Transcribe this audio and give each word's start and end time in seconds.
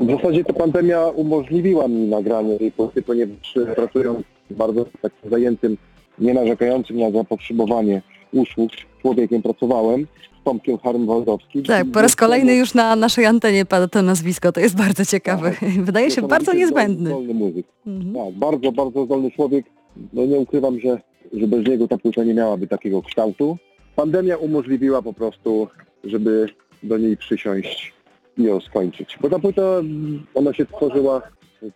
W 0.00 0.10
zasadzie 0.10 0.44
to 0.44 0.52
pandemia 0.52 1.06
umożliwiła 1.06 1.88
mi 1.88 2.08
nagranie 2.08 2.58
tej 2.58 2.72
płyty, 2.72 3.02
ponieważ 3.02 3.56
e, 3.56 3.74
pracując 3.74 4.18
bardzo 4.50 4.86
tak 5.02 5.12
zajętym, 5.30 5.76
nie 6.18 6.34
narzekającym 6.34 6.98
na 6.98 7.10
zapotrzebowanie 7.10 8.02
usług 8.32 8.72
człowiekiem 9.02 9.42
pracowałem 9.42 10.06
z 10.40 10.44
Tomkiem 10.44 10.76
Harym-Waldowskim. 10.76 11.66
Tak, 11.66 11.86
po 11.92 12.02
raz 12.02 12.16
kolejny 12.16 12.54
już 12.54 12.74
na 12.74 12.96
naszej 12.96 13.26
antenie 13.26 13.64
pada 13.64 13.88
to 13.88 14.02
nazwisko, 14.02 14.52
to 14.52 14.60
jest 14.60 14.76
bardzo 14.76 15.04
ciekawe. 15.04 15.52
Wydaje 15.82 16.10
się 16.10 16.22
bardzo 16.22 16.52
niezbędny. 16.52 17.10
Zdolny 17.10 17.34
muzyk. 17.34 17.66
Mhm. 17.86 18.14
Tak, 18.14 18.34
bardzo, 18.34 18.72
bardzo 18.72 19.04
zdolny 19.04 19.30
człowiek. 19.30 19.66
No 20.12 20.26
nie 20.26 20.36
ukrywam, 20.36 20.80
że, 20.80 21.00
że 21.32 21.46
bez 21.46 21.66
niego 21.66 21.88
ta 21.88 21.98
płyta 21.98 22.24
nie 22.24 22.34
miałaby 22.34 22.66
takiego 22.66 23.02
kształtu. 23.02 23.56
Pandemia 23.96 24.36
umożliwiła 24.36 25.02
po 25.02 25.12
prostu, 25.12 25.68
żeby 26.04 26.48
do 26.82 26.98
niej 26.98 27.16
przysiąść 27.16 27.95
i 28.38 28.42
ją 28.42 28.60
skończyć. 28.60 29.18
Bo 29.20 29.28
ta 29.30 29.38
płyta, 29.38 29.62
mm, 29.62 30.26
ona 30.34 30.52
się 30.52 30.66
tworzyła 30.66 31.22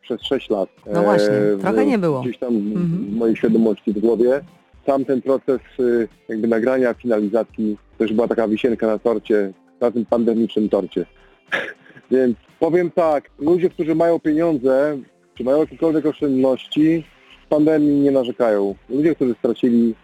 przez 0.03 0.23
6 0.23 0.51
lat. 0.51 0.69
No 0.95 1.03
właśnie, 1.03 1.29
E, 1.35 1.57
trochę 1.61 1.87
nie 1.87 1.99
było. 1.99 2.21
Gdzieś 2.23 2.39
tam 2.39 2.55
w- 2.61 2.77
Mhm. 2.77 3.17
mojej 3.17 3.37
świadomości 3.37 3.93
w 3.93 3.99
głowie. 3.99 4.41
Sam 4.87 5.05
ten 5.05 5.23
proces 5.23 5.61
y, 5.81 6.09
jakby 6.29 6.49
nagrania, 6.49 6.95
finalizacji 6.95 7.77
też 7.99 8.13
była 8.13 8.29
taka 8.29 8.49
wisienka 8.49 8.87
na 8.87 8.99
torcie, 8.99 9.53
na 9.81 9.91
tym 9.91 10.07
pandemicznym 10.07 10.69
torcie. 10.69 11.07
Więc 12.11 12.37
powiem 12.61 12.91
tak, 12.91 13.31
ludzie, 13.39 13.71
którzy 13.71 13.95
mają 13.95 14.21
pieniądze, 14.21 14.99
czy 15.35 15.45
mają 15.45 15.59
jakiekolwiek 15.59 16.07
oszczędności, 16.07 17.05
w 17.47 17.49
pandemii 17.49 18.01
nie 18.01 18.11
narzekają. 18.11 18.75
Ludzie, 18.91 19.15
którzy 19.15 19.35
stracili 19.35 19.95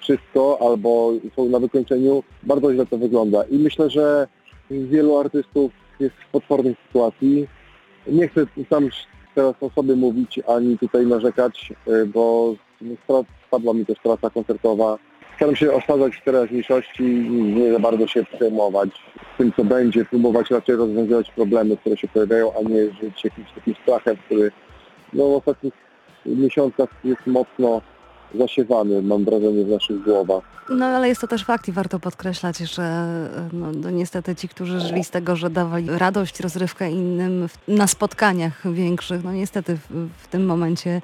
wszystko 0.00 0.58
albo 0.70 1.12
są 1.36 1.48
na 1.48 1.58
wykończeniu, 1.58 2.22
bardzo 2.42 2.72
źle 2.74 2.86
to 2.86 2.98
wygląda. 2.98 3.44
I 3.44 3.58
myślę, 3.58 3.90
że 3.90 4.28
wielu 4.70 5.18
artystów 5.18 5.72
jest 6.02 6.16
w 6.16 6.30
potwornej 6.30 6.76
sytuacji. 6.86 7.48
Nie 8.06 8.28
chcę 8.28 8.46
tam 8.68 8.88
teraz 9.34 9.54
o 9.60 9.70
sobie 9.70 9.96
mówić, 9.96 10.40
ani 10.48 10.78
tutaj 10.78 11.06
narzekać, 11.06 11.72
y, 11.88 12.06
bo 12.06 12.54
spadła 13.46 13.74
mi 13.74 13.86
też 13.86 13.98
praca 14.02 14.30
koncertowa. 14.30 14.98
Staram 15.36 15.56
się 15.56 15.72
osadzać 15.72 16.16
w 16.16 16.24
teraźniejszości 16.24 17.02
nie 17.56 17.72
za 17.72 17.78
bardzo 17.78 18.06
się 18.06 18.24
przejmować 18.24 18.90
tym, 19.38 19.52
co 19.56 19.64
będzie, 19.64 20.04
próbować 20.04 20.50
raczej 20.50 20.76
rozwiązywać 20.76 21.30
problemy, 21.30 21.76
które 21.76 21.96
się 21.96 22.08
pojawiają, 22.08 22.52
a 22.58 22.62
nie 22.68 22.84
żyć 22.84 23.24
jakimś 23.24 23.52
takim 23.54 23.74
strachem, 23.82 24.16
który 24.16 24.52
no, 25.12 25.28
w 25.28 25.36
ostatnich 25.36 25.74
miesiącach 26.26 26.88
jest 27.04 27.26
mocno 27.26 27.82
zasiewany, 28.34 29.02
mam 29.02 29.24
wrażenie, 29.24 29.64
w 29.64 29.68
naszych 29.68 30.02
głowach. 30.02 30.44
No 30.68 30.86
ale 30.86 31.08
jest 31.08 31.20
to 31.20 31.28
też 31.28 31.44
fakt 31.44 31.68
i 31.68 31.72
warto 31.72 32.00
podkreślać, 32.00 32.58
że 32.58 33.06
no, 33.52 33.66
no, 33.72 33.90
niestety 33.90 34.36
ci, 34.36 34.48
którzy 34.48 34.80
żyli 34.80 35.04
z 35.04 35.10
tego, 35.10 35.36
że 35.36 35.50
dawali 35.50 35.86
radość, 35.90 36.40
rozrywkę 36.40 36.90
innym 36.90 37.48
w, 37.48 37.58
na 37.68 37.86
spotkaniach 37.86 38.72
większych, 38.72 39.24
no 39.24 39.32
niestety 39.32 39.76
w, 39.76 40.08
w 40.22 40.28
tym 40.28 40.46
momencie 40.46 41.02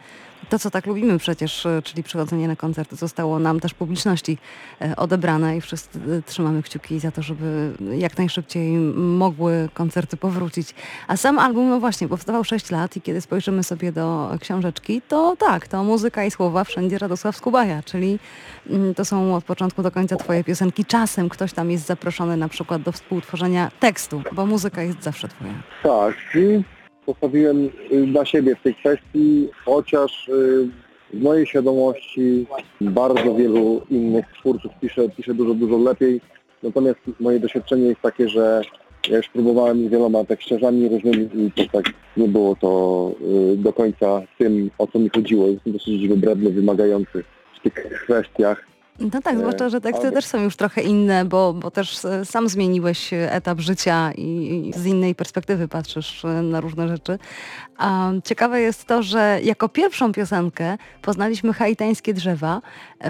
to, 0.48 0.58
co 0.58 0.70
tak 0.70 0.86
lubimy 0.86 1.18
przecież, 1.18 1.66
e, 1.66 1.82
czyli 1.82 2.02
przychodzenie 2.02 2.48
na 2.48 2.56
koncerty, 2.56 2.96
zostało 2.96 3.38
nam 3.38 3.60
też 3.60 3.74
publiczności 3.74 4.38
e, 4.80 4.96
odebrane 4.96 5.56
i 5.56 5.60
wszyscy 5.60 5.98
e, 6.18 6.22
trzymamy 6.22 6.62
kciuki 6.62 7.00
za 7.00 7.10
to, 7.10 7.22
żeby 7.22 7.72
jak 7.98 8.18
najszybciej 8.18 8.72
mogły 8.96 9.68
koncerty 9.74 10.16
powrócić. 10.16 10.74
A 11.08 11.16
sam 11.16 11.38
album, 11.38 11.68
no 11.68 11.80
właśnie, 11.80 12.08
powstawał 12.08 12.44
6 12.44 12.70
lat 12.70 12.96
i 12.96 13.00
kiedy 13.00 13.20
spojrzymy 13.20 13.62
sobie 13.62 13.92
do 13.92 14.30
książeczki, 14.40 15.02
to 15.08 15.36
tak, 15.38 15.68
to 15.68 15.84
muzyka 15.84 16.24
i 16.24 16.30
słowa 16.30 16.64
wszędzie 16.64 16.98
Radosław 16.98 17.36
Skubaja, 17.36 17.82
czyli 17.82 18.18
mm, 18.70 18.94
to 18.94 19.04
są 19.04 19.34
od 19.34 19.44
początku 19.44 19.82
do 19.82 19.90
końca 19.90 20.16
twoje 20.16 20.44
piosenki. 20.44 20.84
Czasem 20.84 21.28
ktoś 21.28 21.52
tam 21.52 21.70
jest 21.70 21.86
zaproszony 21.86 22.36
na 22.36 22.48
przykład 22.48 22.82
do 22.82 22.92
współtworzenia 22.92 23.70
tekstu, 23.80 24.22
bo 24.32 24.46
muzyka 24.46 24.82
jest 24.82 25.02
zawsze 25.02 25.28
twoja. 25.28 25.54
Tak, 25.82 26.14
postawiłem 27.08 27.70
y, 27.92 28.06
na 28.06 28.24
siebie 28.24 28.56
w 28.56 28.62
tej 28.62 28.74
kwestii, 28.74 29.48
chociaż 29.64 30.28
y, 30.28 30.68
w 31.14 31.22
mojej 31.22 31.46
świadomości 31.46 32.46
bardzo 32.80 33.34
wielu 33.34 33.82
innych 33.90 34.26
twórców 34.40 34.72
pisze, 34.80 35.08
pisze 35.08 35.34
dużo, 35.34 35.54
dużo 35.54 35.78
lepiej. 35.78 36.20
Natomiast 36.62 36.98
moje 37.20 37.40
doświadczenie 37.40 37.86
jest 37.86 38.00
takie, 38.00 38.28
że 38.28 38.62
ja 39.08 39.16
już 39.16 39.28
próbowałem 39.28 39.88
wieloma 39.88 40.24
tekściarzami 40.24 40.88
różnymi 40.88 41.28
i 41.34 41.52
to 41.52 41.62
tak 41.72 41.84
nie 42.16 42.28
było 42.28 42.56
to 42.56 43.12
y, 43.52 43.56
do 43.56 43.72
końca 43.72 44.22
tym, 44.38 44.70
o 44.78 44.86
co 44.86 44.98
mi 44.98 45.08
chodziło. 45.08 45.46
Jestem 45.46 45.72
dosyć 45.72 46.08
wybredny, 46.08 46.50
wymagający 46.50 47.24
w 47.58 47.62
tych 47.62 47.74
kwestiach. 48.04 48.67
No 49.00 49.22
tak, 49.22 49.38
zwłaszcza, 49.38 49.68
że 49.68 49.80
teksty 49.80 50.12
też 50.12 50.24
są 50.24 50.42
już 50.42 50.56
trochę 50.56 50.82
inne, 50.82 51.24
bo, 51.24 51.52
bo 51.52 51.70
też 51.70 52.04
e, 52.04 52.24
sam 52.24 52.48
zmieniłeś 52.48 53.10
etap 53.12 53.60
życia 53.60 54.12
i, 54.12 54.72
z 54.76 54.86
innej 54.86 55.14
perspektywy 55.14 55.68
patrzysz 55.68 56.24
e, 56.24 56.42
na 56.42 56.60
różne 56.60 56.88
rzeczy. 56.88 57.18
A 57.76 58.10
ciekawe 58.24 58.60
jest 58.60 58.84
to, 58.84 59.02
że 59.02 59.40
jako 59.42 59.68
pierwszą 59.68 60.12
piosenkę 60.12 60.78
poznaliśmy 61.02 61.52
haitańskie 61.52 62.14
drzewa. 62.14 62.62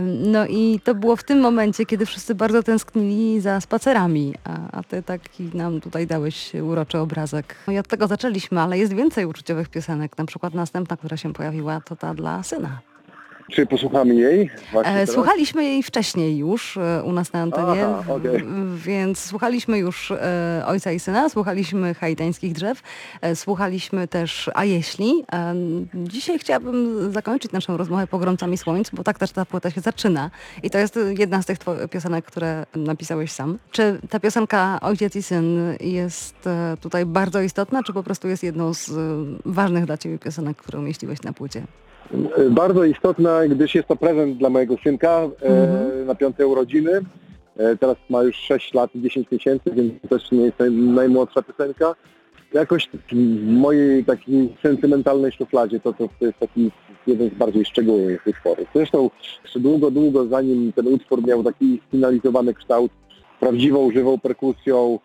No 0.02 0.46
i 0.46 0.80
to 0.84 0.94
było 0.94 1.16
w 1.16 1.24
tym 1.24 1.40
momencie, 1.40 1.86
kiedy 1.86 2.06
wszyscy 2.06 2.34
bardzo 2.34 2.62
tęsknili 2.62 3.40
za 3.40 3.60
spacerami, 3.60 4.34
a, 4.44 4.78
a 4.78 4.82
ty 4.82 5.02
taki 5.02 5.42
nam 5.54 5.80
tutaj 5.80 6.06
dałeś 6.06 6.54
uroczy 6.54 6.98
obrazek. 6.98 7.54
No 7.66 7.72
I 7.72 7.78
od 7.78 7.88
tego 7.88 8.06
zaczęliśmy, 8.06 8.60
ale 8.60 8.78
jest 8.78 8.92
więcej 8.92 9.26
uczuciowych 9.26 9.68
piosenek. 9.68 10.18
Na 10.18 10.24
przykład 10.24 10.54
następna, 10.54 10.96
która 10.96 11.16
się 11.16 11.32
pojawiła, 11.32 11.80
to 11.80 11.96
ta 11.96 12.14
dla 12.14 12.42
syna. 12.42 12.80
Czy 13.52 13.66
posłuchamy 13.66 14.14
jej? 14.14 14.50
E? 14.84 15.06
Słuchaliśmy 15.06 15.64
jej 15.64 15.82
wcześniej 15.82 16.36
już 16.36 16.76
e, 16.76 17.02
u 17.04 17.12
nas 17.12 17.32
na 17.32 17.40
antenie, 17.42 17.86
Aha, 17.86 18.02
w- 18.18 18.82
więc 18.82 19.18
słuchaliśmy 19.24 19.78
już 19.78 20.10
e, 20.10 20.62
Ojca 20.66 20.92
i 20.92 21.00
Syna, 21.00 21.28
słuchaliśmy 21.28 21.94
Haitańskich 21.94 22.52
Drzew, 22.52 22.82
e, 23.20 23.36
słuchaliśmy 23.36 24.08
też 24.08 24.50
A 24.54 24.64
Jeśli. 24.64 25.24
E, 25.32 25.54
Dzisiaj 25.94 26.38
chciałabym 26.38 27.12
zakończyć 27.12 27.52
naszą 27.52 27.76
rozmowę 27.76 28.06
Pogromcami 28.06 28.58
Słońc, 28.58 28.90
bo 28.90 29.04
tak 29.04 29.18
też 29.18 29.32
ta 29.32 29.44
płyta 29.44 29.70
się 29.70 29.80
zaczyna. 29.80 30.30
I 30.62 30.70
to 30.70 30.78
jest 30.78 30.98
jedna 31.18 31.42
z 31.42 31.46
tych 31.46 31.58
piosenek, 31.90 32.24
które 32.24 32.66
napisałeś 32.76 33.32
sam. 33.32 33.58
Czy 33.70 34.00
ta 34.10 34.20
piosenka 34.20 34.78
Ojciec 34.80 35.16
i 35.16 35.22
Syn 35.22 35.58
jest 35.80 36.46
e, 36.46 36.76
tutaj 36.80 37.06
bardzo 37.06 37.40
istotna, 37.40 37.82
czy 37.82 37.92
po 37.92 38.02
prostu 38.02 38.28
jest 38.28 38.42
jedną 38.42 38.74
z 38.74 38.90
ważnych 39.44 39.86
dla 39.86 39.98
Ciebie 39.98 40.18
piosenek, 40.18 40.56
które 40.56 40.78
umieściłeś 40.78 41.22
na 41.22 41.32
płycie? 41.32 41.62
Bardzo 42.50 42.84
istotna, 42.84 43.48
gdyż 43.48 43.74
jest 43.74 43.88
to 43.88 43.96
prezent 43.96 44.38
dla 44.38 44.50
mojego 44.50 44.76
synka 44.84 45.28
e, 45.42 46.04
na 46.04 46.14
piąte 46.14 46.46
urodziny. 46.46 46.90
E, 47.56 47.76
teraz 47.76 47.96
ma 48.10 48.22
już 48.22 48.36
6 48.36 48.74
lat 48.74 48.94
i 48.94 49.02
10 49.02 49.30
miesięcy, 49.30 49.70
więc 49.72 49.92
to 50.02 50.08
też 50.08 50.32
nie 50.32 50.40
jest 50.40 50.58
naj, 50.58 50.70
najmłodsza 50.70 51.42
piosenka. 51.42 51.94
Jakoś 52.52 52.88
w 53.12 53.46
mojej 53.46 54.04
takiej 54.04 54.56
sentymentalnej 54.62 55.32
szufladzie 55.32 55.80
to, 55.80 55.92
to, 55.92 56.08
jest 56.20 56.38
taki 56.38 56.70
jeden 57.06 57.30
z 57.30 57.34
bardziej 57.34 57.64
szczególnych 57.64 58.26
utworów. 58.26 58.68
Zresztą 58.74 59.10
długo, 59.56 59.90
długo 59.90 60.26
zanim 60.26 60.72
ten 60.72 60.86
utwór 60.86 61.26
miał 61.26 61.44
taki 61.44 61.80
finalizowany 61.90 62.54
kształt, 62.54 62.92
prawdziwą, 63.40 63.90
żywą 63.92 64.18
perkusją 64.18 64.98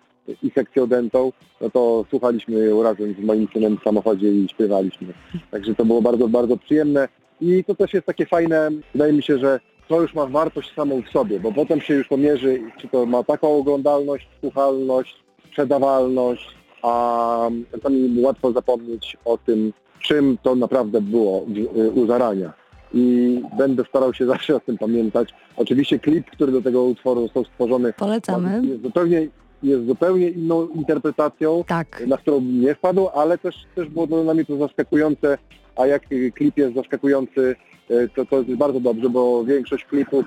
i 0.44 0.51
sekcją 0.51 0.88
dentą, 0.88 1.31
no 1.61 1.69
to 1.69 2.06
słuchaliśmy 2.09 2.66
ją 2.66 2.84
razem 2.84 3.16
z 3.22 3.25
moim 3.25 3.47
synem 3.53 3.78
w 3.78 3.84
samochodzie 3.84 4.31
i 4.31 4.47
śpiewaliśmy. 4.50 5.13
Także 5.51 5.75
to 5.75 5.85
było 5.85 6.01
bardzo, 6.01 6.28
bardzo 6.28 6.57
przyjemne 6.57 7.07
i 7.41 7.63
to 7.63 7.75
też 7.75 7.94
jest 7.94 8.06
takie 8.06 8.25
fajne, 8.25 8.69
wydaje 8.94 9.13
mi 9.13 9.23
się, 9.23 9.38
że 9.38 9.59
to 9.88 10.01
już 10.01 10.13
ma 10.13 10.25
wartość 10.25 10.73
samą 10.75 11.01
w 11.01 11.09
sobie, 11.09 11.39
bo 11.39 11.51
potem 11.51 11.81
się 11.81 11.94
już 11.94 12.07
pomierzy, 12.07 12.62
czy 12.78 12.88
to 12.88 13.06
ma 13.06 13.23
taką 13.23 13.57
oglądalność, 13.57 14.28
słuchalność, 14.39 15.23
sprzedawalność, 15.47 16.47
a 16.81 17.50
czasami 17.72 18.22
łatwo 18.22 18.51
zapomnieć 18.51 19.17
o 19.25 19.38
tym, 19.38 19.73
czym 20.00 20.38
to 20.44 20.56
naprawdę 20.56 21.01
było 21.01 21.45
y, 21.78 21.91
u 21.91 22.07
zarania. 22.07 22.53
I 22.94 23.41
będę 23.57 23.83
starał 23.89 24.13
się 24.13 24.25
zawsze 24.33 24.56
o 24.56 24.59
tym 24.59 24.78
pamiętać. 24.78 25.29
Oczywiście 25.57 26.00
klip, 26.00 26.31
który 26.31 26.51
do 26.51 26.62
tego 26.62 26.83
utworu 26.83 27.22
został 27.22 27.45
stworzony, 27.45 27.94
Polecamy. 27.94 28.62
jest 28.67 28.83
zupełnie, 28.83 29.28
jest 29.63 29.85
zupełnie 29.85 30.29
inną 30.29 30.68
interpretacją 30.68 31.63
Tak. 31.68 32.03
na 32.07 32.18
którą 32.18 32.41
nie 32.41 32.75
wpadł, 32.75 33.07
ale 33.07 33.38
też, 33.38 33.56
też 33.75 33.90
było 33.90 34.07
dla 34.07 34.33
mnie 34.33 34.45
to 34.45 34.57
zaskakujące, 34.57 35.38
a 35.75 35.88
jak 35.88 36.04
klip 36.36 36.57
jest 36.57 36.75
zaskakujący, 36.75 37.56
y, 37.92 38.10
to, 38.15 38.25
to 38.25 38.38
jest 38.38 38.56
bardzo 38.56 38.80
dobrze, 38.80 39.10
bo 39.10 39.44
większość 39.44 39.86
klipów, 39.86 40.25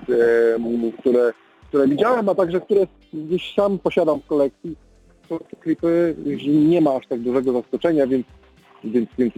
m, 0.56 0.92
które, 1.00 1.32
które 1.68 1.88
widziałem, 1.88 2.28
a 2.28 2.34
także 2.34 2.60
które 2.60 2.86
gdzieś 3.12 3.54
sam 3.54 3.78
posiadam 3.78 4.20
w 4.20 4.26
kolekcji, 4.26 4.76
to 5.28 5.38
te 5.38 5.56
klipy 5.56 6.16
nie 6.46 6.80
ma 6.80 6.94
aż 6.94 7.06
tak 7.06 7.20
dużego 7.20 7.52
zaskoczenia, 7.52 8.06
więc 8.06 8.26
więc, 8.92 9.08
więc 9.18 9.34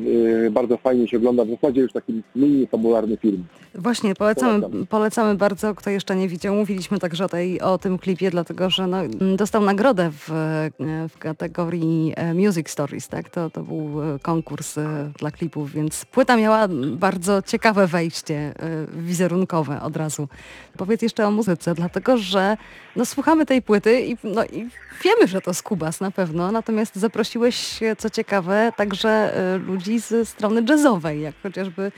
e, 0.47 0.51
bardzo 0.51 0.77
fajnie 0.77 1.09
się 1.09 1.17
ogląda. 1.17 1.45
W 1.45 1.49
zasadzie 1.49 1.81
już 1.81 1.93
taki 1.93 2.23
mini 2.37 2.67
fabularny 2.67 3.17
film. 3.17 3.45
Właśnie, 3.75 4.15
polecamy, 4.15 4.61
Polecam. 4.61 4.87
polecamy 4.87 5.35
bardzo, 5.35 5.75
kto 5.75 5.91
jeszcze 5.91 6.17
nie 6.17 6.29
widział. 6.29 6.55
Mówiliśmy 6.55 6.99
także 6.99 7.25
o, 7.25 7.29
tej, 7.29 7.61
o 7.61 7.79
tym 7.79 7.99
klipie, 7.99 8.31
dlatego 8.31 8.71
że 8.71 8.87
no, 8.87 9.01
m, 9.01 9.37
dostał 9.37 9.63
nagrodę 9.65 10.11
w, 10.13 10.31
e, 10.31 10.71
w 11.09 11.19
kategorii 11.19 12.13
e, 12.17 12.35
Music 12.35 12.71
Stories, 12.71 13.09
tak? 13.09 13.31
To, 13.31 13.51
to 13.51 13.63
był 13.63 14.03
e, 14.03 14.19
konkurs 14.19 14.77
dla 15.19 15.31
klipów, 15.31 15.73
więc 15.73 16.05
płyta 16.05 16.37
miała 16.37 16.69
bardzo 16.93 17.43
ciekawe 17.43 17.87
wejście 17.87 18.55
wizerunkowe 18.93 19.83
od 19.83 19.97
razu. 19.97 20.29
Powiedz 20.77 21.03
jeszcze 21.03 21.27
o 21.27 21.31
muzyce, 21.31 21.75
dlatego 21.75 22.17
że 22.17 22.57
no, 22.97 23.05
słuchamy 23.05 23.47
tej 23.47 23.63
płyty 23.63 24.01
i, 24.01 24.17
no, 24.25 24.45
i 24.45 24.69
wiemy, 25.05 25.27
że 25.27 25.41
to 25.41 25.55
Skubas 25.55 26.01
na 26.01 26.11
pewno, 26.11 26.53
natomiast 26.53 26.97
zaprosiłeś, 26.97 27.81
co 27.99 28.11
ciekawe, 28.11 28.73
także 28.77 29.35
ludzi 29.67 29.99
ze 30.01 30.25
strony 30.25 30.63
jazzowej, 30.69 31.21
jak 31.21 31.35
chociażby 31.43 31.93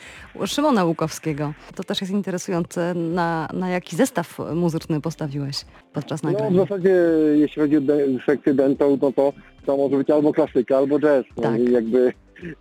Szymona 0.46 0.84
Łukowskiego. 0.84 1.52
To 1.75 1.84
też 1.84 2.00
jest 2.00 2.12
interesujące, 2.12 2.94
na, 2.94 3.48
na 3.52 3.69
jaki 3.69 3.96
zestaw 3.96 4.38
muzyczny 4.54 5.00
postawiłeś 5.00 5.56
podczas 5.92 6.22
No 6.22 6.31
w 6.31 6.32
nagrania. 6.32 6.60
zasadzie 6.62 6.94
jeśli 7.34 7.62
chodzi 7.62 7.76
o 7.76 7.81
sekcję 8.26 8.54
dentą, 8.54 8.98
no 9.02 9.12
to 9.12 9.32
to 9.66 9.76
może 9.76 9.96
być 9.96 10.10
albo 10.10 10.32
klasyka, 10.32 10.76
albo 10.76 10.98
jazz. 11.00 11.25
No, 11.37 11.42
Tak. 11.42 11.69
jakby, 11.69 12.12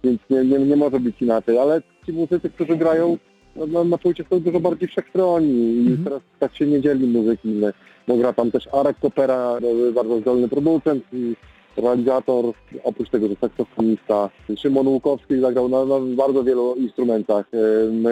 więc 0.04 0.22
nie, 0.30 0.44
nie, 0.46 0.60
nie 0.60 0.76
może 0.76 1.00
być 1.00 1.22
inaczej. 1.22 1.58
Ale 1.58 1.82
ci 2.06 2.14
muzycy, 2.14 2.50
którzy 2.50 2.76
grają 2.78 3.18
na, 3.56 3.84
na 3.84 3.98
płycie 3.98 4.26
są 4.30 4.40
dużo 4.40 4.60
bardziej 4.60 4.88
wszechstronni 4.90 5.76
i 5.76 5.80
Mhm. 5.80 6.04
teraz 6.04 6.22
tak 6.40 6.56
się 6.56 6.66
nie 6.68 6.82
dzieli 6.82 7.08
muzyki. 7.08 7.62
Bo 8.08 8.18
gra 8.18 8.34
tam 8.34 8.52
też 8.52 8.68
Arek 8.74 9.00
Kopera, 9.00 9.54
bardzo 9.96 10.20
zdolny 10.20 10.50
producent 10.50 11.04
i 11.14 11.36
realizator, 11.78 12.46
oprócz 12.84 13.10
tego, 13.10 13.28
że 13.28 13.36
saksofonista. 13.36 14.30
Szymon 14.58 14.88
Łukowski 14.88 15.40
zagrał 15.40 15.70
na, 15.70 15.86
na 15.86 16.00
bardzo 16.00 16.44
wielu 16.44 16.76
instrumentach. 16.76 17.46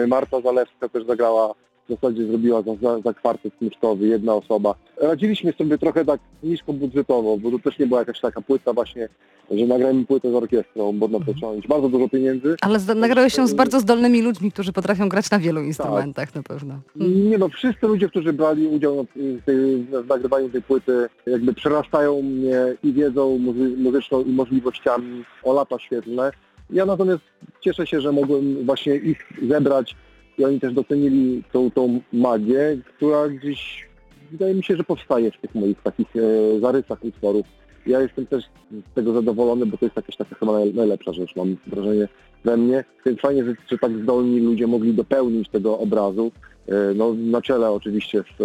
Marta 0.08 0.40
Zalewska 0.40 0.88
też 0.88 1.04
zagrała 1.04 1.54
w 1.88 1.94
zasadzie 1.94 2.26
zrobiła 2.26 2.62
za, 2.62 2.74
za, 2.82 3.00
za 3.00 3.14
kwartet 3.14 3.52
smyczkowy, 3.58 4.06
jedna 4.06 4.34
osoba. 4.34 4.74
Radziliśmy 4.96 5.52
sobie 5.52 5.78
trochę 5.78 6.04
tak 6.04 6.20
niskobudżetowo, 6.42 7.36
bo 7.36 7.50
to 7.50 7.58
też 7.58 7.78
nie 7.78 7.86
była 7.86 8.00
jakaś 8.00 8.20
taka 8.20 8.40
płyta 8.40 8.72
właśnie, 8.72 9.08
że 9.50 9.66
nagrajmy 9.66 10.04
płytę 10.06 10.30
z 10.30 10.34
orkiestrą, 10.34 10.92
bo 10.98 11.08
na 11.08 11.20
to 11.20 11.34
trzeba 11.34 11.52
mieć 11.52 11.66
bardzo 11.66 11.88
dużo 11.88 12.08
pieniędzy. 12.08 12.56
Ale 12.60 12.78
nagrałeś 12.94 13.34
się 13.34 13.46
z 13.46 13.54
bardzo 13.54 13.80
zdolnymi 13.80 14.22
ludźmi, 14.22 14.52
którzy 14.52 14.72
potrafią 14.72 15.08
grać 15.08 15.30
na 15.30 15.38
wielu 15.38 15.62
instrumentach 15.62 16.34
na 16.34 16.42
pewno. 16.42 16.74
Mm. 17.00 17.30
Nie 17.30 17.38
no, 17.38 17.48
wszyscy 17.48 17.86
ludzie, 17.86 18.08
którzy 18.08 18.32
brali 18.32 18.66
udział 18.66 19.06
w, 19.16 19.44
tej, 19.44 19.56
w 19.76 20.08
nagrywaniu 20.08 20.50
tej 20.50 20.62
płyty, 20.62 21.08
jakby 21.26 21.54
przerastają 21.54 22.22
mnie 22.22 22.76
i 22.84 22.92
wiedzą 22.92 23.38
muzy- 23.38 23.76
muzyczną 23.76 24.24
i 24.24 24.32
możliwościami 24.32 25.24
o 25.42 25.52
lata 25.52 25.78
świetlne. 25.78 26.30
Ja 26.70 26.86
natomiast 26.86 27.22
cieszę 27.60 27.86
się, 27.86 28.00
że 28.00 28.12
mogłem 28.12 28.66
właśnie 28.66 28.96
ich 28.96 29.32
zebrać 29.48 29.96
i 30.38 30.44
oni 30.44 30.60
też 30.60 30.72
docenili 30.74 31.42
tą, 31.52 31.70
tą 31.70 32.00
magię, 32.12 32.78
która 32.96 33.28
gdzieś 33.28 33.88
wydaje 34.30 34.54
mi 34.54 34.64
się, 34.64 34.76
że 34.76 34.84
powstaje 34.84 35.30
w 35.30 35.38
tych 35.40 35.54
moich 35.54 35.82
takich 35.82 36.06
e, 36.16 36.60
zarysach 36.60 37.04
utworów. 37.04 37.46
Ja 37.86 38.00
jestem 38.00 38.26
też 38.26 38.44
z 38.90 38.94
tego 38.94 39.12
zadowolony, 39.12 39.66
bo 39.66 39.76
to 39.76 39.84
jest 39.86 39.96
jakaś 39.96 40.16
taka 40.16 40.34
chyba 40.34 40.52
naj- 40.52 40.74
najlepsza 40.74 41.12
rzecz, 41.12 41.36
mam 41.36 41.56
wrażenie 41.66 42.08
we 42.44 42.56
mnie. 42.56 42.84
Więc 43.06 43.20
fajnie, 43.20 43.44
że, 43.44 43.54
że 43.70 43.78
tak 43.78 43.92
zdolni 44.02 44.40
ludzie 44.40 44.66
mogli 44.66 44.94
dopełnić 44.94 45.48
tego 45.48 45.78
obrazu. 45.78 46.32
E, 46.68 46.94
No, 46.94 47.14
na 47.14 47.42
czele 47.42 47.70
oczywiście 47.70 48.22
z, 48.38 48.42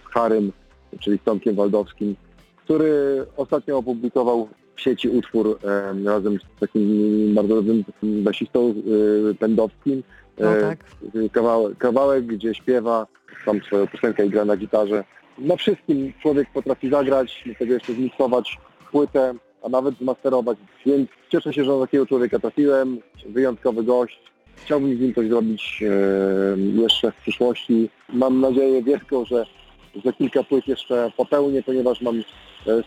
z 0.00 0.12
Harym, 0.12 0.52
czyli 1.00 1.18
z 1.18 1.22
Tomkiem 1.22 1.54
Waldowskim, 1.54 2.16
który 2.64 3.24
ostatnio 3.36 3.78
opublikował 3.78 4.48
w 4.76 4.80
sieci 4.80 5.08
utwór 5.08 5.58
em, 5.62 6.08
razem 6.08 6.38
z 6.38 6.60
takim 6.60 7.34
bardzo 7.34 7.54
dobrym 7.54 7.84
basistą 8.02 8.74
e, 9.30 9.34
Pędowskim. 9.34 10.02
No 10.38 10.56
E, 10.56 10.60
tak. 10.60 10.78
kawałek, 11.32 11.78
kawałek, 11.78 12.26
gdzie 12.26 12.54
śpiewa 12.54 13.06
tam 13.44 13.60
swoją 13.60 13.86
piosenkę 13.86 14.26
i 14.26 14.30
gra 14.30 14.44
na 14.44 14.56
gitarze. 14.56 15.04
Na 15.38 15.56
wszystkim 15.56 16.12
człowiek 16.22 16.48
potrafi 16.54 16.90
zagrać, 16.90 17.44
do 17.46 17.54
tego 17.54 17.74
jeszcze 17.74 17.92
zmiksować 17.92 18.58
płytę, 18.90 19.34
a 19.62 19.68
nawet 19.68 19.98
zmasterować. 19.98 20.58
Więc 20.86 21.10
cieszę 21.28 21.52
się, 21.52 21.64
że 21.64 21.72
na 21.72 21.80
takiego 21.80 22.06
człowieka 22.06 22.38
trafiłem. 22.38 22.98
Wyjątkowy 23.28 23.84
gość. 23.84 24.20
Chciałbym 24.56 24.96
z 24.96 25.00
nim 25.00 25.14
coś 25.14 25.28
zrobić 25.28 25.82
e, 25.82 26.80
jeszcze 26.82 27.12
w 27.12 27.16
przyszłości. 27.16 27.90
Mam 28.12 28.40
nadzieję 28.40 28.82
wielką, 28.82 29.24
że 29.24 29.46
za 30.04 30.12
kilka 30.12 30.44
płyt 30.44 30.68
jeszcze 30.68 31.12
popełnię, 31.16 31.62
ponieważ 31.62 32.00
mam 32.00 32.16
e, 32.18 32.22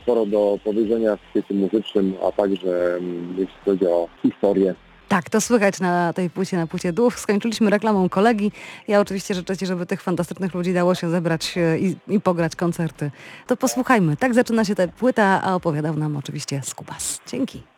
sporo 0.03 0.25
do 0.25 0.59
powiedzenia 0.63 1.15
w 1.15 1.29
świecie 1.29 1.53
muzycznym, 1.53 2.13
a 2.27 2.31
także 2.31 2.95
mm, 2.95 3.35
jeśli 3.37 3.55
chodzi 3.65 3.87
o 3.87 4.07
historię. 4.21 4.75
Tak, 5.13 5.29
to 5.29 5.41
słychać 5.41 5.79
na 5.79 6.13
tej 6.13 6.29
płycie, 6.29 6.57
na 6.57 6.67
płycie 6.67 6.93
Duch. 6.93 7.19
Skończyliśmy 7.19 7.69
reklamą 7.69 8.09
kolegi. 8.09 8.51
Ja 8.87 8.99
oczywiście 8.99 9.33
życzę 9.33 9.57
Ci, 9.57 9.65
żeby 9.65 9.85
tych 9.85 10.01
fantastycznych 10.01 10.53
ludzi 10.53 10.73
dało 10.73 10.95
się 10.95 11.09
zebrać 11.09 11.57
e, 11.57 11.79
i, 11.79 11.95
i 12.07 12.19
pograć 12.19 12.55
koncerty. 12.55 13.11
To 13.47 13.57
posłuchajmy. 13.57 14.17
Tak 14.17 14.33
zaczyna 14.33 14.65
się 14.65 14.75
ta 14.75 14.87
płyta, 14.87 15.41
a 15.43 15.55
opowiadał 15.55 15.95
nam 15.95 16.17
oczywiście 16.17 16.61
Skubas. 16.63 17.21
Dzięki. 17.27 17.63